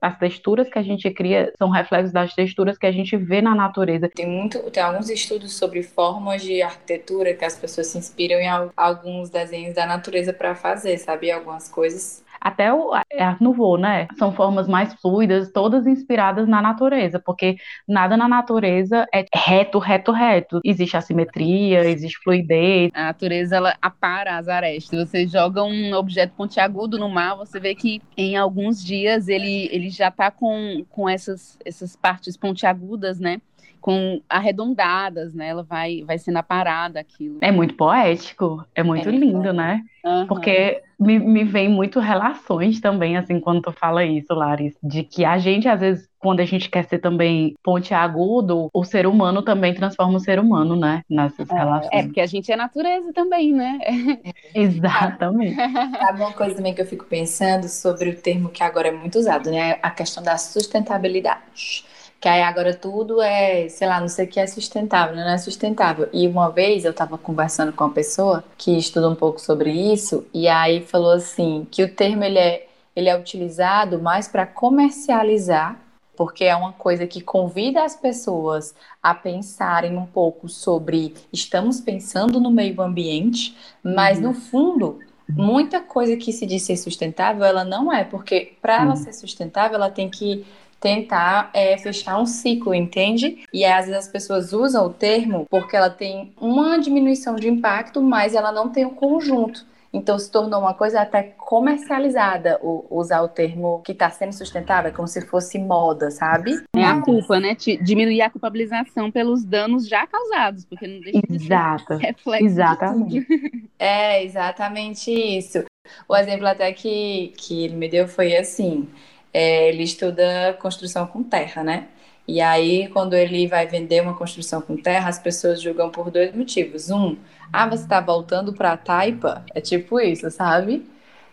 As 0.00 0.18
texturas 0.18 0.68
que 0.68 0.80
a 0.80 0.82
gente 0.82 1.08
cria 1.12 1.52
são 1.56 1.70
reflexos 1.70 2.12
das 2.12 2.34
texturas 2.34 2.76
que 2.76 2.86
a 2.86 2.90
gente 2.90 3.16
vê 3.16 3.40
na 3.40 3.54
natureza. 3.54 4.08
Tem 4.08 4.26
muito, 4.26 4.58
tem 4.72 4.82
alguns 4.82 5.08
estudos 5.08 5.54
sobre 5.54 5.80
formas 5.84 6.42
de 6.42 6.60
arquitetura 6.60 7.34
que 7.34 7.44
as 7.44 7.56
pessoas 7.56 7.86
se 7.86 7.98
inspiram 7.98 8.40
em 8.40 8.48
alguns 8.76 9.30
desenhos 9.30 9.76
da 9.76 9.86
natureza 9.86 10.32
para 10.32 10.56
fazer, 10.56 10.98
sabe? 10.98 11.30
Algumas 11.30 11.68
coisas 11.68 12.21
até 12.42 12.72
o 12.72 12.92
é 13.10 13.22
Art 13.22 13.40
Nouveau, 13.40 13.78
né? 13.78 14.08
São 14.18 14.32
formas 14.32 14.66
mais 14.66 14.92
fluidas, 14.94 15.52
todas 15.52 15.86
inspiradas 15.86 16.48
na 16.48 16.60
natureza, 16.60 17.20
porque 17.20 17.56
nada 17.86 18.16
na 18.16 18.28
natureza 18.28 19.06
é 19.14 19.24
reto, 19.32 19.78
reto, 19.78 20.10
reto. 20.10 20.60
Existe 20.64 20.96
assimetria, 20.96 21.84
existe 21.84 22.18
fluidez. 22.22 22.90
A 22.94 23.04
natureza, 23.04 23.56
ela 23.56 23.76
apara 23.80 24.36
as 24.36 24.48
arestas. 24.48 25.08
Você 25.08 25.26
joga 25.26 25.62
um 25.62 25.94
objeto 25.94 26.34
pontiagudo 26.34 26.98
no 26.98 27.08
mar, 27.08 27.36
você 27.36 27.60
vê 27.60 27.74
que 27.74 28.02
em 28.16 28.36
alguns 28.36 28.82
dias 28.84 29.28
ele, 29.28 29.68
ele 29.70 29.88
já 29.88 30.08
está 30.08 30.30
com, 30.30 30.84
com 30.90 31.08
essas, 31.08 31.58
essas 31.64 31.94
partes 31.94 32.36
pontiagudas, 32.36 33.20
né? 33.20 33.40
Com 33.82 34.22
arredondadas, 34.28 35.34
né? 35.34 35.48
Ela 35.48 35.64
vai, 35.64 36.04
vai 36.06 36.16
sendo 36.16 36.38
aparada 36.38 37.00
aquilo. 37.00 37.38
É 37.40 37.50
muito 37.50 37.74
poético, 37.74 38.64
é 38.74 38.82
muito 38.82 39.08
é, 39.08 39.12
lindo, 39.12 39.48
é. 39.48 39.52
né? 39.52 39.82
Uhum. 40.04 40.26
Porque 40.28 40.80
me, 40.98 41.18
me 41.18 41.44
vem 41.44 41.68
muito 41.68 41.98
relações 41.98 42.80
também, 42.80 43.16
assim, 43.16 43.40
quando 43.40 43.60
tu 43.60 43.72
fala 43.72 44.04
isso, 44.04 44.32
Laris, 44.32 44.74
de 44.82 45.02
que 45.02 45.24
a 45.24 45.36
gente, 45.36 45.68
às 45.68 45.80
vezes, 45.80 46.08
quando 46.18 46.40
a 46.40 46.44
gente 46.44 46.70
quer 46.70 46.84
ser 46.84 47.00
também 47.00 47.56
ponte 47.62 47.92
agudo, 47.92 48.68
o 48.72 48.84
ser 48.84 49.04
humano 49.06 49.42
também 49.42 49.74
transforma 49.74 50.16
o 50.16 50.20
ser 50.20 50.38
humano, 50.38 50.76
né? 50.76 51.02
Nessas 51.10 51.50
é, 51.50 51.54
relações. 51.54 51.92
É, 51.92 52.02
porque 52.04 52.20
a 52.20 52.26
gente 52.26 52.52
é 52.52 52.56
natureza 52.56 53.12
também, 53.12 53.52
né? 53.52 53.80
Exatamente. 54.54 55.56
Sabe 55.56 56.20
uma 56.20 56.32
coisa 56.32 56.54
também 56.54 56.72
que 56.72 56.80
eu 56.80 56.86
fico 56.86 57.04
pensando 57.04 57.68
sobre 57.68 58.10
o 58.10 58.16
termo 58.16 58.48
que 58.48 58.62
agora 58.62 58.88
é 58.88 58.92
muito 58.92 59.18
usado, 59.18 59.50
né? 59.50 59.78
A 59.82 59.90
questão 59.90 60.22
da 60.22 60.38
sustentabilidade 60.38 61.84
que 62.22 62.28
aí 62.28 62.40
agora 62.40 62.72
tudo 62.72 63.20
é, 63.20 63.68
sei 63.68 63.88
lá, 63.88 64.00
não 64.00 64.06
sei 64.06 64.26
o 64.26 64.28
que 64.28 64.38
é 64.38 64.46
sustentável, 64.46 65.16
não 65.16 65.28
é 65.28 65.36
sustentável. 65.38 66.08
E 66.12 66.28
uma 66.28 66.50
vez 66.50 66.84
eu 66.84 66.92
estava 66.92 67.18
conversando 67.18 67.72
com 67.72 67.82
uma 67.82 67.92
pessoa 67.92 68.44
que 68.56 68.78
estuda 68.78 69.08
um 69.08 69.14
pouco 69.16 69.40
sobre 69.40 69.72
isso, 69.72 70.24
e 70.32 70.46
aí 70.46 70.82
falou 70.82 71.10
assim, 71.10 71.66
que 71.68 71.82
o 71.82 71.92
termo 71.92 72.22
ele 72.22 72.38
é, 72.38 72.68
ele 72.94 73.08
é 73.08 73.18
utilizado 73.18 74.00
mais 74.00 74.28
para 74.28 74.46
comercializar, 74.46 75.76
porque 76.16 76.44
é 76.44 76.54
uma 76.54 76.72
coisa 76.72 77.08
que 77.08 77.20
convida 77.20 77.82
as 77.82 77.96
pessoas 77.96 78.72
a 79.02 79.12
pensarem 79.16 79.96
um 79.96 80.06
pouco 80.06 80.48
sobre 80.48 81.14
estamos 81.32 81.80
pensando 81.80 82.38
no 82.38 82.52
meio 82.52 82.80
ambiente, 82.82 83.56
mas 83.82 84.18
uhum. 84.18 84.28
no 84.28 84.34
fundo 84.34 85.00
muita 85.28 85.80
coisa 85.80 86.16
que 86.16 86.32
se 86.32 86.46
diz 86.46 86.62
ser 86.62 86.76
sustentável, 86.76 87.42
ela 87.44 87.64
não 87.64 87.92
é, 87.92 88.04
porque 88.04 88.52
para 88.62 88.82
ela 88.82 88.94
ser 88.94 89.12
sustentável, 89.12 89.74
ela 89.74 89.90
tem 89.90 90.08
que 90.08 90.44
tentar 90.82 91.48
é, 91.54 91.78
fechar 91.78 92.20
um 92.20 92.26
ciclo, 92.26 92.74
entende? 92.74 93.44
E 93.54 93.64
às 93.64 93.86
vezes 93.86 94.06
as 94.06 94.08
pessoas 94.08 94.52
usam 94.52 94.84
o 94.84 94.92
termo 94.92 95.46
porque 95.48 95.76
ela 95.76 95.88
tem 95.88 96.34
uma 96.40 96.76
diminuição 96.76 97.36
de 97.36 97.48
impacto, 97.48 98.02
mas 98.02 98.34
ela 98.34 98.50
não 98.50 98.68
tem 98.68 98.84
o 98.84 98.88
um 98.88 98.94
conjunto. 98.94 99.64
Então 99.92 100.18
se 100.18 100.30
tornou 100.30 100.58
uma 100.58 100.74
coisa 100.74 101.02
até 101.02 101.22
comercializada 101.22 102.58
o, 102.62 102.86
usar 102.90 103.20
o 103.20 103.28
termo 103.28 103.80
que 103.84 103.92
está 103.92 104.10
sendo 104.10 104.32
sustentável, 104.32 104.90
é 104.90 104.94
como 104.94 105.06
se 105.06 105.20
fosse 105.20 105.56
moda, 105.58 106.10
sabe? 106.10 106.64
É 106.74 106.84
a 106.84 107.00
culpa, 107.00 107.38
né? 107.38 107.54
Diminuir 107.80 108.22
a 108.22 108.30
culpabilização 108.30 109.10
pelos 109.10 109.44
danos 109.44 109.86
já 109.86 110.04
causados, 110.06 110.64
porque 110.64 110.86
não 110.86 110.98
deixa 111.00 111.20
Exato. 111.30 111.94
de 111.94 112.00
ser 112.00 112.06
reflexo. 112.06 112.46
Exatamente. 112.46 113.26
É, 113.84 114.22
exatamente 114.24 115.10
isso. 115.10 115.64
O 116.08 116.14
exemplo 116.14 116.46
até 116.46 116.72
que, 116.72 117.32
que 117.36 117.64
ele 117.64 117.74
me 117.74 117.88
deu 117.88 118.06
foi 118.06 118.36
assim: 118.36 118.88
é, 119.32 119.68
ele 119.68 119.82
estuda 119.82 120.56
construção 120.60 121.06
com 121.06 121.22
terra, 121.22 121.62
né? 121.62 121.88
E 122.26 122.40
aí, 122.40 122.88
quando 122.88 123.14
ele 123.14 123.48
vai 123.48 123.66
vender 123.66 124.00
uma 124.00 124.14
construção 124.14 124.60
com 124.60 124.76
terra, 124.76 125.08
as 125.08 125.18
pessoas 125.18 125.60
julgam 125.60 125.90
por 125.90 126.10
dois 126.10 126.34
motivos. 126.34 126.88
Um, 126.90 127.16
ah, 127.52 127.68
você 127.68 127.82
está 127.82 128.00
voltando 128.00 128.52
para 128.52 128.72
a 128.72 128.76
taipa? 128.76 129.44
É 129.54 129.60
tipo 129.60 130.00
isso, 130.00 130.30
sabe? 130.30 130.86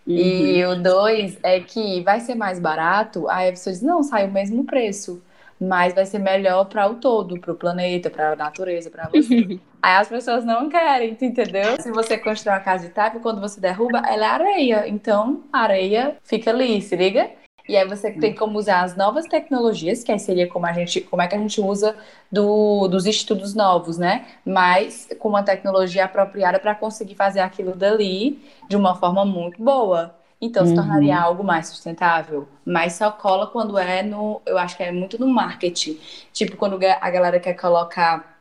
Uhum. 0.07 0.15
E 0.15 0.65
o 0.65 0.75
dois 0.81 1.37
é 1.43 1.59
que 1.59 2.01
vai 2.01 2.19
ser 2.19 2.33
mais 2.33 2.59
barato, 2.59 3.29
aí 3.29 3.49
a 3.49 3.51
pessoa 3.51 3.71
diz, 3.71 3.83
não, 3.83 4.01
sai 4.01 4.25
o 4.25 4.31
mesmo 4.31 4.63
preço, 4.63 5.21
mas 5.61 5.93
vai 5.93 6.05
ser 6.05 6.17
melhor 6.17 6.65
para 6.65 6.89
o 6.89 6.95
todo, 6.95 7.39
para 7.39 7.51
o 7.51 7.55
planeta, 7.55 8.09
para 8.09 8.31
a 8.31 8.35
natureza, 8.35 8.89
para 8.89 9.07
você. 9.09 9.59
aí 9.79 9.95
as 9.97 10.07
pessoas 10.07 10.43
não 10.43 10.69
querem, 10.69 11.15
entendeu? 11.21 11.79
Se 11.79 11.91
você 11.91 12.17
constrói 12.17 12.55
uma 12.55 12.61
casa 12.61 12.87
de 12.87 12.93
taipa, 12.93 13.19
quando 13.19 13.39
você 13.39 13.61
derruba, 13.61 13.99
ela 13.99 14.25
é 14.25 14.29
areia. 14.29 14.87
Então, 14.87 15.43
a 15.53 15.59
areia 15.59 16.17
fica 16.23 16.49
ali, 16.49 16.81
se 16.81 16.95
liga? 16.95 17.29
E 17.69 17.77
aí 17.77 17.87
você 17.87 18.11
tem 18.11 18.33
como 18.33 18.57
usar 18.57 18.81
as 18.81 18.97
novas 18.97 19.27
tecnologias, 19.27 20.03
que 20.03 20.11
aí 20.11 20.17
seria 20.17 20.47
como 20.47 20.65
a 20.65 20.73
gente, 20.73 21.01
como 21.01 21.21
é 21.21 21.27
que 21.27 21.35
a 21.35 21.37
gente 21.37 21.61
usa 21.61 21.95
do, 22.31 22.87
dos 22.87 23.05
estudos 23.05 23.53
novos, 23.53 23.95
né? 23.95 24.25
Mas 24.43 25.07
com 25.19 25.29
uma 25.29 25.43
tecnologia 25.43 26.05
apropriada 26.05 26.57
para 26.57 26.73
conseguir 26.73 27.13
fazer 27.13 27.41
aquilo 27.41 27.75
dali 27.75 28.43
de 28.67 28.75
uma 28.75 28.95
forma 28.95 29.23
muito 29.23 29.63
boa. 29.63 30.15
Então 30.41 30.65
se 30.65 30.73
tornaria 30.73 31.15
uhum. 31.15 31.23
algo 31.23 31.43
mais 31.43 31.67
sustentável. 31.67 32.47
Mas 32.65 32.93
só 32.93 33.11
cola 33.11 33.45
quando 33.45 33.77
é 33.77 34.01
no. 34.01 34.41
Eu 34.47 34.57
acho 34.57 34.75
que 34.75 34.81
é 34.81 34.91
muito 34.91 35.19
no 35.19 35.27
marketing. 35.27 35.99
Tipo, 36.33 36.57
quando 36.57 36.79
a 36.83 37.09
galera 37.11 37.39
quer 37.39 37.53
colocar 37.53 38.35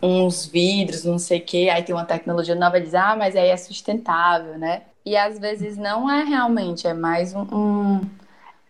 uns 0.00 0.46
vidros, 0.46 1.04
não 1.04 1.18
sei 1.18 1.40
o 1.40 1.44
quê, 1.44 1.70
aí 1.72 1.82
tem 1.82 1.92
uma 1.92 2.04
tecnologia 2.04 2.54
nova 2.54 2.78
e 2.78 2.82
diz, 2.82 2.94
ah, 2.94 3.16
mas 3.16 3.34
aí 3.34 3.48
é 3.48 3.56
sustentável, 3.56 4.56
né? 4.56 4.82
E 5.04 5.16
às 5.16 5.40
vezes 5.40 5.76
não 5.76 6.08
é 6.08 6.22
realmente, 6.22 6.86
é 6.86 6.94
mais 6.94 7.34
um, 7.34 7.42
um 7.52 8.00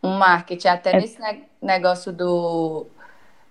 um 0.04 0.18
marketing, 0.18 0.68
até 0.68 0.92
é... 0.92 1.00
nesse 1.00 1.18
negócio 1.60 2.12
do 2.12 2.86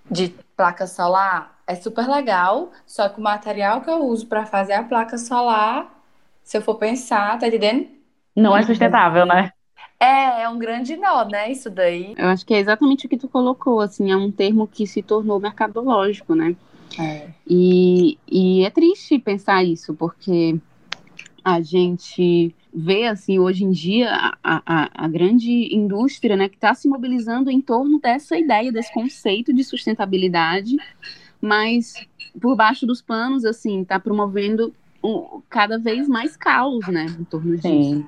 de 0.10 0.34
placa 0.56 0.86
solar, 0.86 1.58
é 1.66 1.76
super 1.76 2.08
legal, 2.08 2.72
só 2.86 3.10
que 3.10 3.20
o 3.20 3.24
material 3.24 3.82
que 3.82 3.90
eu 3.90 4.06
uso 4.06 4.28
para 4.28 4.46
fazer 4.46 4.74
a 4.74 4.84
placa 4.84 5.18
solar, 5.18 5.90
se 6.44 6.58
eu 6.58 6.62
for 6.62 6.76
pensar, 6.76 7.40
tá 7.40 7.48
entendendo? 7.48 7.88
Não 8.36 8.56
é 8.56 8.64
sustentável, 8.64 9.26
né? 9.26 9.52
É, 10.00 10.44
é 10.44 10.50
um 10.50 10.60
grande 10.60 10.98
nó, 10.98 11.24
né? 11.24 11.50
Isso 11.52 11.70
daí. 11.70 12.14
Eu 12.18 12.28
acho 12.28 12.46
que 12.46 12.54
é 12.54 12.60
exatamente 12.60 13.06
o 13.06 13.10
que 13.10 13.18
tu 13.18 13.30
colocou, 13.30 13.80
assim, 13.80 14.12
é 14.12 14.18
um 14.18 14.32
termo 14.32 14.68
que 14.68 14.86
se 14.86 15.02
tornou 15.02 15.40
mercadológico, 15.40 16.36
né? 16.36 16.56
É. 17.00 17.30
E, 17.48 18.18
e 18.28 18.66
é 18.66 18.70
triste 18.70 19.18
pensar 19.18 19.64
isso, 19.64 19.94
porque 19.96 20.60
a 21.44 21.62
gente 21.62 22.54
vê 22.74 23.06
assim 23.06 23.38
hoje 23.38 23.64
em 23.64 23.72
dia 23.72 24.10
a, 24.44 24.62
a, 24.66 25.06
a 25.06 25.08
grande 25.08 25.74
indústria 25.74 26.36
né, 26.36 26.50
que 26.50 26.56
está 26.56 26.74
se 26.74 26.88
mobilizando 26.88 27.52
em 27.52 27.62
torno 27.62 28.00
dessa 28.00 28.38
ideia, 28.38 28.72
desse 28.72 28.92
conceito 28.94 29.54
de 29.54 29.64
sustentabilidade, 29.64 30.76
mas 31.40 31.94
por 32.42 32.56
baixo 32.56 32.86
dos 32.88 33.02
panos 33.02 33.46
assim 33.46 33.82
está 33.82 34.00
promovendo 34.00 34.74
um, 35.04 35.42
cada 35.50 35.78
vez 35.78 36.08
mais 36.08 36.36
caos 36.36 36.88
né, 36.88 37.06
em 37.20 37.24
torno 37.26 37.56
disso. 37.56 37.68
Sim. 37.68 38.06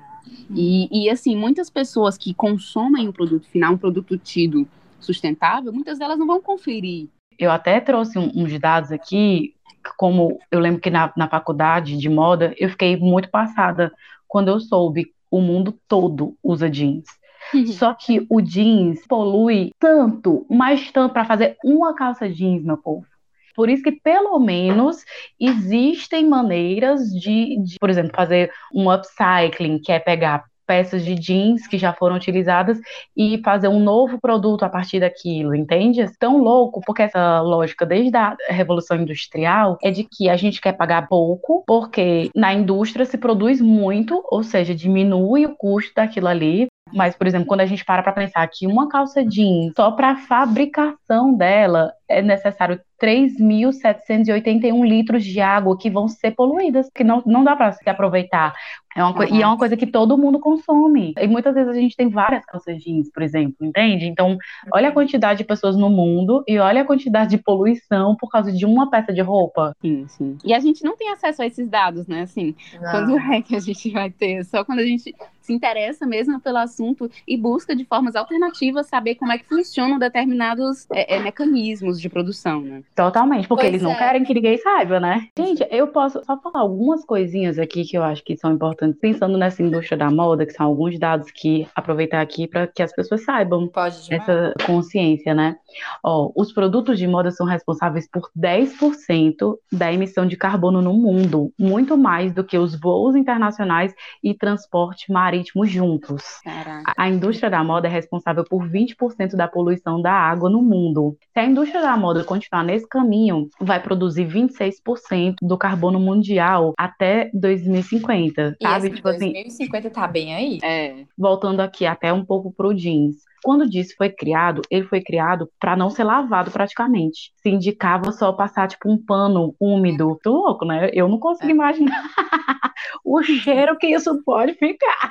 E, 0.50 1.04
e 1.04 1.10
assim, 1.10 1.36
muitas 1.36 1.70
pessoas 1.70 2.18
que 2.18 2.34
consomem 2.34 3.08
o 3.08 3.12
produto 3.12 3.46
final, 3.48 3.74
um 3.74 3.78
produto 3.78 4.18
tido 4.18 4.66
sustentável, 4.98 5.72
muitas 5.72 5.98
delas 5.98 6.18
não 6.18 6.26
vão 6.26 6.40
conferir. 6.40 7.08
Eu 7.38 7.50
até 7.50 7.80
trouxe 7.80 8.18
um, 8.18 8.32
uns 8.34 8.58
dados 8.58 8.90
aqui, 8.90 9.54
como 9.96 10.38
eu 10.50 10.58
lembro 10.58 10.80
que 10.80 10.90
na, 10.90 11.12
na 11.16 11.28
faculdade 11.28 11.96
de 11.96 12.08
moda 12.08 12.54
eu 12.58 12.68
fiquei 12.70 12.96
muito 12.96 13.28
passada 13.28 13.92
quando 14.28 14.48
eu 14.48 14.60
soube 14.60 15.12
o 15.30 15.40
mundo 15.40 15.78
todo 15.88 16.36
usa 16.42 16.70
jeans. 16.70 17.06
Só 17.78 17.94
que 17.94 18.26
o 18.28 18.40
jeans 18.40 19.06
polui 19.06 19.70
tanto, 19.78 20.46
mas 20.48 20.90
tanto 20.90 21.12
para 21.12 21.24
fazer 21.24 21.56
uma 21.64 21.94
calça 21.94 22.28
jeans, 22.28 22.64
meu 22.64 22.76
povo. 22.76 23.06
Por 23.54 23.70
isso 23.70 23.82
que, 23.82 23.92
pelo 23.92 24.38
menos, 24.38 25.02
existem 25.40 26.26
maneiras 26.26 27.08
de, 27.10 27.58
de, 27.62 27.76
por 27.80 27.88
exemplo, 27.88 28.12
fazer 28.14 28.52
um 28.72 28.92
upcycling, 28.92 29.78
que 29.78 29.90
é 29.90 29.98
pegar 29.98 30.44
peças 30.66 31.04
de 31.04 31.14
jeans 31.14 31.66
que 31.66 31.78
já 31.78 31.92
foram 31.92 32.16
utilizadas 32.16 32.78
e 33.16 33.40
fazer 33.44 33.68
um 33.68 33.80
novo 33.80 34.20
produto 34.20 34.64
a 34.64 34.68
partir 34.68 35.00
daquilo, 35.00 35.54
entende? 35.54 36.04
Tão 36.18 36.38
louco, 36.38 36.80
porque 36.84 37.02
essa 37.02 37.40
lógica 37.40 37.86
desde 37.86 38.16
a 38.16 38.36
Revolução 38.48 38.96
Industrial 38.96 39.78
é 39.82 39.90
de 39.90 40.04
que 40.04 40.28
a 40.28 40.36
gente 40.36 40.60
quer 40.60 40.72
pagar 40.72 41.08
pouco, 41.08 41.62
porque 41.66 42.30
na 42.34 42.52
indústria 42.52 43.04
se 43.04 43.16
produz 43.16 43.60
muito, 43.60 44.22
ou 44.30 44.42
seja, 44.42 44.74
diminui 44.74 45.46
o 45.46 45.56
custo 45.56 45.92
daquilo 45.94 46.28
ali, 46.28 46.66
mas, 46.92 47.16
por 47.16 47.26
exemplo, 47.26 47.46
quando 47.46 47.60
a 47.60 47.66
gente 47.66 47.84
para 47.84 48.02
para 48.02 48.12
pensar 48.12 48.46
que 48.48 48.66
uma 48.66 48.88
calça 48.88 49.24
jeans, 49.24 49.72
só 49.76 49.90
para 49.90 50.16
fabricação 50.16 51.34
dela, 51.34 51.92
é 52.08 52.22
necessário 52.22 52.80
3.781 53.00 54.86
litros 54.86 55.24
de 55.24 55.40
água 55.40 55.76
que 55.76 55.90
vão 55.90 56.08
ser 56.08 56.32
poluídas, 56.32 56.88
que 56.94 57.04
não, 57.04 57.22
não 57.26 57.44
dá 57.44 57.54
para 57.54 57.72
se 57.72 57.88
aproveitar. 57.88 58.54
É 58.96 59.04
uma 59.04 59.14
uhum. 59.14 59.34
E 59.34 59.42
é 59.42 59.46
uma 59.46 59.58
coisa 59.58 59.76
que 59.76 59.86
todo 59.86 60.16
mundo 60.16 60.40
consome. 60.40 61.12
E 61.18 61.26
muitas 61.26 61.54
vezes 61.54 61.68
a 61.68 61.78
gente 61.78 61.94
tem 61.94 62.08
várias 62.08 62.46
calças 62.46 62.82
jeans, 62.82 63.10
por 63.12 63.22
exemplo, 63.22 63.56
entende? 63.60 64.06
Então, 64.06 64.38
olha 64.72 64.88
a 64.88 64.92
quantidade 64.92 65.38
de 65.38 65.44
pessoas 65.44 65.76
no 65.76 65.90
mundo 65.90 66.42
e 66.48 66.58
olha 66.58 66.80
a 66.80 66.84
quantidade 66.84 67.30
de 67.30 67.38
poluição 67.38 68.16
por 68.16 68.30
causa 68.30 68.50
de 68.50 68.64
uma 68.64 68.88
peça 68.88 69.12
de 69.12 69.20
roupa. 69.20 69.76
Sim, 69.82 70.06
sim. 70.08 70.38
E 70.42 70.54
a 70.54 70.58
gente 70.58 70.82
não 70.82 70.96
tem 70.96 71.10
acesso 71.10 71.42
a 71.42 71.46
esses 71.46 71.68
dados, 71.68 72.06
né? 72.06 72.22
Assim, 72.22 72.54
não. 72.80 72.90
quando 72.90 73.18
é 73.18 73.42
que 73.42 73.54
a 73.54 73.60
gente 73.60 73.90
vai 73.90 74.10
ter? 74.10 74.42
Só 74.44 74.64
quando 74.64 74.78
a 74.78 74.86
gente 74.86 75.14
se 75.42 75.52
interessa 75.52 76.04
mesmo 76.04 76.40
pelo 76.40 76.58
assunto 76.58 77.08
e 77.26 77.36
busca 77.36 77.76
de 77.76 77.84
formas 77.84 78.16
alternativas 78.16 78.88
saber 78.88 79.14
como 79.14 79.30
é 79.30 79.38
que 79.38 79.46
funcionam 79.46 79.98
determinados 79.98 80.86
é, 80.90 81.16
é, 81.16 81.18
mecanismos 81.20 81.95
de 82.00 82.08
produção, 82.08 82.60
né? 82.60 82.82
Totalmente, 82.94 83.48
porque 83.48 83.62
pois 83.62 83.72
eles 83.72 83.82
não 83.82 83.92
é. 83.92 83.98
querem 83.98 84.24
que 84.24 84.34
ninguém 84.34 84.58
saiba, 84.58 85.00
né? 85.00 85.28
Gente, 85.38 85.66
eu 85.70 85.88
posso 85.88 86.22
só 86.24 86.38
falar 86.38 86.60
algumas 86.60 87.04
coisinhas 87.04 87.58
aqui 87.58 87.84
que 87.84 87.96
eu 87.96 88.02
acho 88.02 88.22
que 88.24 88.36
são 88.36 88.52
importantes, 88.52 88.98
pensando 89.00 89.38
nessa 89.38 89.62
indústria 89.62 89.96
da 89.96 90.10
moda, 90.10 90.46
que 90.46 90.52
são 90.52 90.66
alguns 90.66 90.98
dados 90.98 91.30
que 91.30 91.66
aproveitar 91.74 92.20
aqui 92.20 92.46
para 92.46 92.66
que 92.66 92.82
as 92.82 92.92
pessoas 92.92 93.24
saibam 93.24 93.68
Pode 93.68 94.12
essa 94.12 94.54
consciência, 94.64 95.34
né? 95.34 95.56
Ó, 96.02 96.30
os 96.34 96.52
produtos 96.52 96.98
de 96.98 97.06
moda 97.06 97.30
são 97.30 97.46
responsáveis 97.46 98.08
por 98.10 98.30
10% 98.36 99.56
da 99.72 99.92
emissão 99.92 100.26
de 100.26 100.36
carbono 100.36 100.80
no 100.80 100.92
mundo, 100.94 101.52
muito 101.58 101.96
mais 101.96 102.32
do 102.32 102.44
que 102.44 102.58
os 102.58 102.78
voos 102.78 103.16
internacionais 103.16 103.94
e 104.22 104.34
transporte 104.34 105.10
marítimo 105.12 105.66
juntos. 105.66 106.22
Caraca. 106.44 106.92
A 106.96 107.08
indústria 107.08 107.50
da 107.50 107.62
moda 107.62 107.88
é 107.88 107.90
responsável 107.90 108.44
por 108.44 108.68
20% 108.68 109.36
da 109.36 109.48
poluição 109.48 110.00
da 110.00 110.12
água 110.12 110.48
no 110.48 110.62
mundo. 110.62 111.16
Se 111.32 111.40
a 111.40 111.44
indústria 111.44 111.82
da 111.86 111.96
moda 111.96 112.24
continuar 112.24 112.64
nesse 112.64 112.86
caminho, 112.88 113.48
vai 113.60 113.80
produzir 113.80 114.26
26% 114.26 115.36
do 115.40 115.56
carbono 115.56 116.00
mundial 116.00 116.74
até 116.76 117.30
2050. 117.32 118.56
E 118.60 118.64
sabe? 118.64 118.90
Tipo 118.90 119.02
2050 119.02 119.86
assim, 119.86 119.94
tá 119.94 120.08
bem 120.08 120.34
aí? 120.34 120.58
É. 120.62 121.04
Voltando 121.16 121.60
aqui 121.60 121.86
até 121.86 122.12
um 122.12 122.24
pouco 122.24 122.52
pro 122.52 122.74
jeans. 122.74 123.16
Quando 123.46 123.60
o 123.60 123.70
disco 123.70 123.98
foi 123.98 124.10
criado, 124.10 124.60
ele 124.68 124.88
foi 124.88 125.00
criado 125.00 125.48
para 125.60 125.76
não 125.76 125.88
ser 125.88 126.02
lavado 126.02 126.50
praticamente. 126.50 127.30
Se 127.36 127.48
indicava 127.48 128.10
só 128.10 128.32
passar 128.32 128.66
tipo 128.66 128.90
um 128.90 128.98
pano 128.98 129.54
úmido. 129.60 130.18
Tô 130.20 130.32
louco, 130.32 130.64
né? 130.64 130.90
Eu 130.92 131.08
não 131.08 131.16
consigo 131.16 131.48
é. 131.48 131.52
imaginar 131.52 132.02
o 133.04 133.22
cheiro 133.22 133.78
que 133.78 133.86
isso 133.86 134.20
pode 134.24 134.54
ficar. 134.54 135.10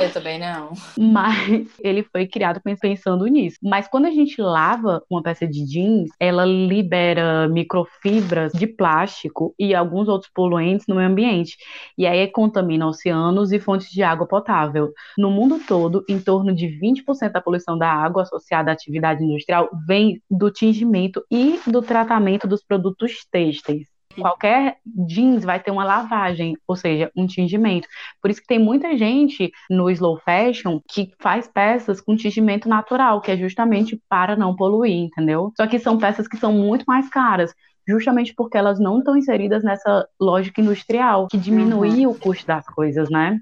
Eu 0.00 0.12
também 0.12 0.38
não. 0.38 0.72
Mas 0.96 1.68
ele 1.82 2.04
foi 2.04 2.28
criado 2.28 2.60
pensando 2.62 3.26
nisso. 3.26 3.58
Mas 3.60 3.88
quando 3.88 4.06
a 4.06 4.10
gente 4.12 4.40
lava 4.40 5.02
uma 5.10 5.20
peça 5.20 5.44
de 5.44 5.66
jeans, 5.66 6.10
ela 6.20 6.44
libera 6.44 7.48
microfibras 7.48 8.52
de 8.52 8.68
plástico 8.68 9.52
e 9.58 9.74
alguns 9.74 10.06
outros 10.06 10.30
poluentes 10.32 10.86
no 10.86 10.94
meio 10.94 11.08
ambiente. 11.08 11.56
E 11.98 12.06
aí 12.06 12.24
contamina 12.28 12.86
oceanos 12.86 13.50
e 13.50 13.58
fontes 13.58 13.90
de 13.90 14.04
água 14.04 14.28
potável. 14.28 14.92
No 15.18 15.28
mundo 15.28 15.58
todo, 15.66 16.04
em 16.08 16.20
torno 16.20 16.54
de 16.54 16.68
20% 16.68 17.32
da 17.32 17.40
poluição 17.40 17.63
poluição 17.64 17.78
da 17.78 17.90
água 17.90 18.22
associada 18.22 18.70
à 18.70 18.74
atividade 18.74 19.24
industrial 19.24 19.68
vem 19.86 20.20
do 20.30 20.50
tingimento 20.50 21.24
e 21.30 21.58
do 21.66 21.80
tratamento 21.80 22.46
dos 22.46 22.62
produtos 22.62 23.26
têxteis. 23.30 23.88
Qualquer 24.16 24.76
jeans 25.08 25.42
vai 25.42 25.58
ter 25.58 25.72
uma 25.72 25.82
lavagem, 25.82 26.56
ou 26.68 26.76
seja, 26.76 27.10
um 27.16 27.26
tingimento. 27.26 27.88
Por 28.22 28.30
isso 28.30 28.40
que 28.40 28.46
tem 28.46 28.60
muita 28.60 28.96
gente 28.96 29.50
no 29.68 29.90
slow 29.90 30.20
fashion 30.24 30.78
que 30.88 31.10
faz 31.18 31.48
peças 31.48 32.00
com 32.00 32.14
tingimento 32.14 32.68
natural, 32.68 33.20
que 33.20 33.32
é 33.32 33.36
justamente 33.36 34.00
para 34.08 34.36
não 34.36 34.54
poluir, 34.54 34.94
entendeu? 34.94 35.52
Só 35.56 35.66
que 35.66 35.80
são 35.80 35.98
peças 35.98 36.28
que 36.28 36.36
são 36.36 36.52
muito 36.52 36.84
mais 36.84 37.08
caras 37.08 37.52
justamente 37.86 38.32
porque 38.34 38.56
elas 38.56 38.80
não 38.80 39.00
estão 39.00 39.14
inseridas 39.14 39.62
nessa 39.62 40.08
lógica 40.18 40.58
industrial 40.58 41.28
que 41.28 41.36
diminui 41.36 42.06
uhum. 42.06 42.12
o 42.12 42.18
custo 42.18 42.46
das 42.46 42.64
coisas, 42.64 43.10
né? 43.10 43.38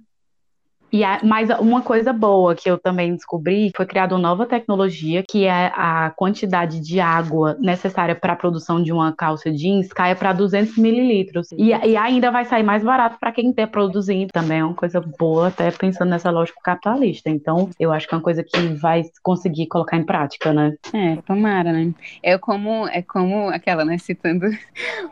E 0.92 1.02
a, 1.02 1.20
mas 1.22 1.48
uma 1.58 1.80
coisa 1.80 2.12
boa 2.12 2.54
que 2.54 2.70
eu 2.70 2.78
também 2.78 3.14
descobri 3.14 3.72
foi 3.74 3.86
criada 3.86 4.14
uma 4.14 4.20
nova 4.20 4.44
tecnologia 4.46 5.22
que 5.26 5.44
é 5.44 5.72
a 5.74 6.10
quantidade 6.10 6.80
de 6.80 7.00
água 7.00 7.56
necessária 7.58 8.14
para 8.14 8.34
a 8.34 8.36
produção 8.36 8.82
de 8.82 8.92
uma 8.92 9.12
calça 9.12 9.50
jeans 9.50 9.92
cai 9.92 10.14
para 10.14 10.32
200 10.32 10.76
mililitros. 10.76 11.50
E, 11.52 11.70
e, 11.70 11.96
ainda 11.96 12.30
vai 12.30 12.44
sair 12.44 12.62
mais 12.62 12.82
barato 12.82 13.16
para 13.18 13.32
quem 13.32 13.50
está 13.50 13.66
produzindo. 13.66 14.32
Também 14.32 14.58
é 14.58 14.64
uma 14.64 14.74
coisa 14.74 15.00
boa, 15.00 15.48
até 15.48 15.70
pensando 15.70 16.10
nessa 16.10 16.30
lógica 16.30 16.60
capitalista. 16.62 17.30
Então, 17.30 17.70
eu 17.78 17.92
acho 17.92 18.06
que 18.06 18.14
é 18.14 18.16
uma 18.18 18.22
coisa 18.22 18.42
que 18.42 18.58
vai 18.74 19.02
conseguir 19.22 19.66
colocar 19.66 19.96
em 19.96 20.04
prática, 20.04 20.52
né? 20.52 20.74
É, 20.92 21.16
tomara, 21.22 21.72
né? 21.72 21.92
É 22.22 22.36
como, 22.36 22.86
é 22.88 23.02
como 23.02 23.48
aquela, 23.48 23.84
né? 23.84 23.96
Citando 23.98 24.46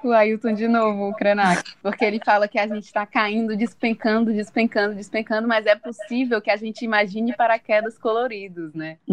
o 0.04 0.12
Ailton 0.12 0.52
de 0.52 0.68
novo, 0.68 1.08
o 1.08 1.14
Krenak. 1.14 1.62
Porque 1.82 2.04
ele 2.04 2.20
fala 2.25 2.49
que 2.49 2.58
a 2.58 2.66
gente 2.66 2.84
está 2.84 3.06
caindo, 3.06 3.56
despencando, 3.56 4.32
despencando, 4.32 4.94
despencando, 4.94 5.49
mas 5.49 5.66
é 5.66 5.69
possível 5.76 6.40
que 6.40 6.50
a 6.50 6.56
gente 6.56 6.84
imagine 6.84 7.34
paraquedas 7.34 7.98
coloridos, 7.98 8.74
né? 8.74 8.98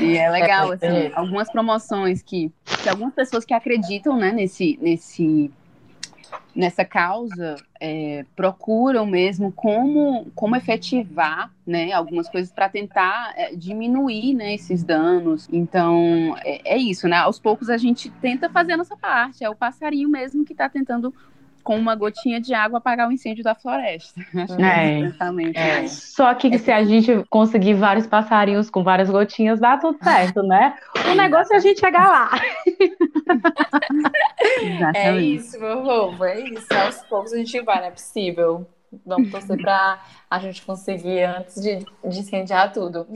e 0.00 0.16
é 0.16 0.30
legal, 0.30 0.72
assim, 0.72 1.12
algumas 1.14 1.50
promoções 1.50 2.22
que, 2.22 2.52
que 2.82 2.88
algumas 2.88 3.14
pessoas 3.14 3.44
que 3.44 3.54
acreditam, 3.54 4.16
né, 4.16 4.32
nesse, 4.32 4.78
nesse 4.80 5.50
nessa 6.54 6.84
causa 6.84 7.56
é, 7.80 8.24
procuram 8.34 9.06
mesmo 9.06 9.52
como, 9.52 10.26
como 10.34 10.56
efetivar 10.56 11.52
né, 11.66 11.92
algumas 11.92 12.28
coisas 12.28 12.52
para 12.52 12.68
tentar 12.68 13.32
é, 13.36 13.54
diminuir 13.54 14.34
né, 14.34 14.54
esses 14.54 14.82
danos. 14.82 15.48
Então, 15.52 16.36
é, 16.44 16.74
é, 16.74 16.76
isso, 16.76 17.06
né? 17.06 17.16
Aos 17.16 17.38
poucos 17.38 17.70
a 17.70 17.76
gente 17.76 18.10
tenta 18.10 18.48
fazer 18.48 18.72
a 18.72 18.76
nossa 18.76 18.96
parte, 18.96 19.44
é 19.44 19.48
o 19.48 19.54
passarinho 19.54 20.08
mesmo 20.08 20.44
que 20.44 20.52
está 20.52 20.68
tentando 20.68 21.14
com 21.68 21.76
uma 21.76 21.94
gotinha 21.94 22.40
de 22.40 22.54
água 22.54 22.78
apagar 22.78 23.06
o 23.06 23.12
incêndio 23.12 23.44
da 23.44 23.54
floresta. 23.54 24.18
É, 24.58 25.82
é. 25.82 25.86
Só 25.88 26.32
que 26.34 26.58
se 26.58 26.72
a 26.72 26.82
gente 26.82 27.22
conseguir 27.28 27.74
vários 27.74 28.06
passarinhos 28.06 28.70
com 28.70 28.82
várias 28.82 29.10
gotinhas, 29.10 29.60
dá 29.60 29.76
tudo 29.76 29.98
certo, 30.02 30.42
né? 30.42 30.74
O 31.10 31.14
negócio 31.14 31.52
é 31.52 31.56
a 31.56 31.60
gente 31.60 31.78
chegar 31.80 32.08
lá. 32.08 32.30
é 34.94 35.16
isso, 35.16 35.60
meu 35.60 35.82
povo, 35.82 36.24
é 36.24 36.40
isso. 36.40 36.66
Aos 36.72 37.02
poucos 37.02 37.34
a 37.34 37.36
gente 37.36 37.60
vai, 37.60 37.80
não 37.80 37.88
é 37.88 37.90
possível. 37.90 38.66
Vamos 39.04 39.30
torcer 39.30 39.60
para 39.60 40.00
a 40.30 40.38
gente 40.38 40.64
conseguir 40.64 41.22
antes 41.24 41.60
de, 41.60 41.78
de 41.78 42.18
incendiar 42.18 42.72
tudo. 42.72 43.06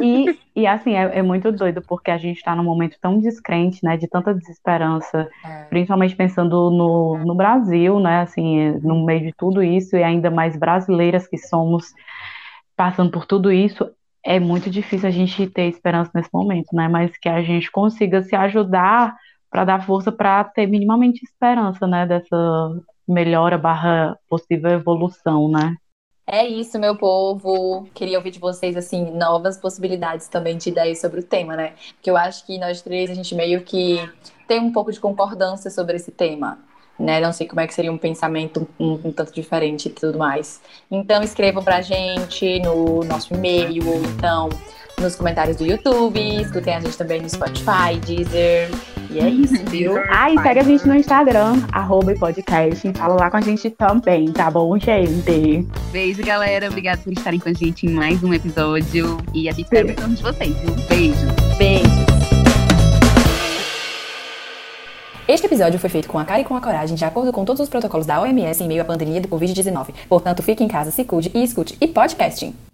E, 0.00 0.38
e 0.54 0.66
assim, 0.66 0.94
é, 0.94 1.18
é 1.18 1.22
muito 1.22 1.50
doido, 1.50 1.82
porque 1.82 2.10
a 2.10 2.18
gente 2.18 2.36
está 2.36 2.54
num 2.54 2.64
momento 2.64 2.96
tão 3.00 3.18
descrente, 3.18 3.84
né? 3.84 3.96
De 3.96 4.08
tanta 4.08 4.34
desesperança, 4.34 5.28
é. 5.44 5.64
principalmente 5.64 6.16
pensando 6.16 6.70
no, 6.70 7.18
no 7.18 7.34
Brasil, 7.34 7.98
né? 8.00 8.20
Assim, 8.20 8.72
no 8.80 9.04
meio 9.04 9.20
de 9.20 9.32
tudo 9.32 9.62
isso, 9.62 9.96
e 9.96 10.02
ainda 10.02 10.30
mais 10.30 10.56
brasileiras 10.56 11.26
que 11.26 11.38
somos, 11.38 11.92
passando 12.76 13.10
por 13.10 13.26
tudo 13.26 13.50
isso, 13.50 13.90
é 14.24 14.38
muito 14.38 14.70
difícil 14.70 15.08
a 15.08 15.12
gente 15.12 15.46
ter 15.48 15.68
esperança 15.68 16.10
nesse 16.14 16.30
momento, 16.32 16.74
né? 16.74 16.88
Mas 16.88 17.16
que 17.16 17.28
a 17.28 17.42
gente 17.42 17.70
consiga 17.70 18.22
se 18.22 18.36
ajudar 18.36 19.16
para 19.50 19.64
dar 19.64 19.84
força 19.84 20.10
para 20.10 20.44
ter 20.44 20.66
minimamente 20.66 21.24
esperança, 21.24 21.86
né? 21.86 22.06
Dessa 22.06 22.36
melhora 23.08 23.58
barra 23.58 24.16
possível 24.28 24.70
evolução, 24.70 25.48
né? 25.48 25.76
É 26.26 26.46
isso, 26.46 26.78
meu 26.78 26.96
povo. 26.96 27.88
Queria 27.94 28.16
ouvir 28.16 28.30
de 28.30 28.38
vocês, 28.38 28.76
assim, 28.76 29.10
novas 29.10 29.58
possibilidades 29.58 30.28
também 30.28 30.56
de 30.56 30.68
ideias 30.68 31.00
sobre 31.00 31.20
o 31.20 31.22
tema, 31.22 31.56
né? 31.56 31.74
Porque 31.94 32.10
eu 32.10 32.16
acho 32.16 32.46
que 32.46 32.58
nós 32.58 32.80
três, 32.80 33.10
a 33.10 33.14
gente 33.14 33.34
meio 33.34 33.62
que 33.62 33.98
tem 34.46 34.60
um 34.60 34.72
pouco 34.72 34.92
de 34.92 35.00
concordância 35.00 35.70
sobre 35.70 35.96
esse 35.96 36.12
tema, 36.12 36.58
né? 36.98 37.20
Não 37.20 37.32
sei 37.32 37.46
como 37.48 37.60
é 37.60 37.66
que 37.66 37.74
seria 37.74 37.92
um 37.92 37.98
pensamento 37.98 38.68
um, 38.78 38.92
um 39.04 39.12
tanto 39.12 39.32
diferente 39.32 39.86
e 39.86 39.90
tudo 39.90 40.16
mais. 40.16 40.62
Então, 40.90 41.22
escrevam 41.22 41.62
pra 41.62 41.80
gente 41.80 42.60
no 42.60 43.02
nosso 43.02 43.34
e-mail, 43.34 43.86
ou 43.88 43.96
então 44.04 44.48
nos 44.98 45.16
comentários 45.16 45.56
do 45.56 45.66
YouTube, 45.66 46.20
escutem 46.40 46.76
a 46.76 46.80
gente 46.80 46.96
também 46.96 47.20
no 47.20 47.28
Spotify, 47.28 47.98
Deezer. 48.06 48.70
E 49.12 49.18
é 49.18 49.28
isso, 49.28 49.62
viu? 49.68 49.92
Ah, 50.08 50.30
e 50.30 50.40
segue 50.40 50.60
a 50.60 50.62
gente 50.62 50.88
no 50.88 50.94
Instagram, 50.94 51.62
arroba 51.70 52.14
podcast. 52.14 52.92
Fala 52.94 53.14
lá 53.14 53.30
com 53.30 53.36
a 53.36 53.40
gente 53.40 53.68
também, 53.70 54.32
tá 54.32 54.50
bom, 54.50 54.78
gente? 54.78 55.66
Beijo, 55.92 56.24
galera. 56.24 56.68
Obrigada 56.68 57.02
por 57.02 57.12
estarem 57.12 57.38
com 57.38 57.50
a 57.50 57.52
gente 57.52 57.86
em 57.86 57.90
mais 57.90 58.22
um 58.22 58.32
episódio. 58.32 59.18
E 59.34 59.48
a 59.48 59.52
gente 59.52 59.64
espera 59.64 60.06
o 60.06 60.08
de 60.08 60.22
vocês, 60.22 60.56
viu? 60.56 60.74
Beijo. 60.88 61.26
Beijo. 61.58 62.22
Este 65.28 65.46
episódio 65.46 65.78
foi 65.78 65.88
feito 65.88 66.08
com 66.08 66.18
a 66.18 66.24
cara 66.24 66.40
e 66.40 66.44
com 66.44 66.56
a 66.56 66.60
coragem, 66.60 66.96
de 66.96 67.04
acordo 67.04 67.32
com 67.32 67.44
todos 67.44 67.60
os 67.60 67.68
protocolos 67.68 68.06
da 68.06 68.20
OMS 68.20 68.64
em 68.64 68.68
meio 68.68 68.82
à 68.82 68.84
pandemia 68.84 69.20
do 69.20 69.28
Covid-19. 69.28 69.88
Portanto, 70.08 70.42
fique 70.42 70.64
em 70.64 70.68
casa, 70.68 70.90
se 70.90 71.04
cuide 71.04 71.30
e 71.34 71.44
escute. 71.44 71.76
E 71.80 71.86
podcasting! 71.86 72.71